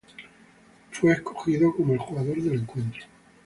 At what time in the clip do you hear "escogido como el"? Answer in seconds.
1.13-1.99